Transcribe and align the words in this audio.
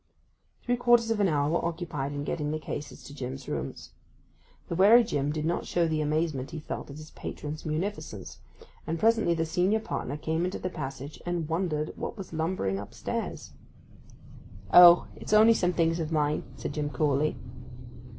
Three 0.63 0.77
quarters 0.77 1.11
of 1.11 1.19
an 1.19 1.27
hour 1.27 1.47
were 1.51 1.63
occupied 1.63 2.11
in 2.11 2.23
getting 2.23 2.49
the 2.49 2.57
cases 2.57 3.03
to 3.03 3.13
Jim's 3.13 3.47
rooms. 3.47 3.91
The 4.67 4.73
wary 4.73 5.03
Jim 5.03 5.31
did 5.31 5.45
not 5.45 5.67
show 5.67 5.87
the 5.87 6.01
amazement 6.01 6.49
he 6.49 6.59
felt 6.59 6.89
at 6.89 6.97
his 6.97 7.11
patron's 7.11 7.67
munificence; 7.67 8.39
and 8.87 8.97
presently 8.99 9.35
the 9.35 9.45
senior 9.45 9.79
partner 9.79 10.17
came 10.17 10.43
into 10.43 10.57
the 10.57 10.71
passage, 10.71 11.21
and 11.23 11.47
wondered 11.47 11.93
what 11.97 12.17
was 12.17 12.33
lumbering 12.33 12.79
upstairs. 12.79 13.51
'Oh—it's 14.73 15.33
only 15.33 15.53
some 15.53 15.71
things 15.73 15.99
of 15.99 16.11
mine,' 16.11 16.45
said 16.57 16.73
Jim 16.73 16.89
coolly. 16.89 17.35